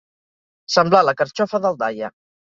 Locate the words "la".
1.09-1.15